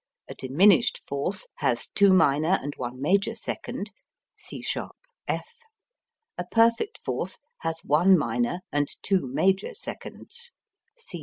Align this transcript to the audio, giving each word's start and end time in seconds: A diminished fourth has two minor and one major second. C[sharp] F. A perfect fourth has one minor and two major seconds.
A 0.27 0.33
diminished 0.33 0.99
fourth 1.05 1.45
has 1.57 1.89
two 1.89 2.11
minor 2.11 2.57
and 2.59 2.73
one 2.75 2.99
major 2.99 3.35
second. 3.35 3.91
C[sharp] 4.35 4.95
F. 5.27 5.47
A 6.39 6.43
perfect 6.49 6.99
fourth 7.05 7.37
has 7.59 7.81
one 7.83 8.17
minor 8.17 8.61
and 8.71 8.87
two 9.03 9.27
major 9.31 9.75
seconds. 9.75 10.53